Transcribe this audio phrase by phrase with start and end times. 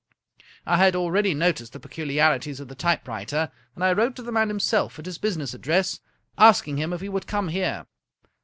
[0.65, 4.47] I had already noticed the peculiarities of the typewriter, and I wrote to the man
[4.47, 5.99] himself at his business address,
[6.39, 7.85] asking him if he would come here.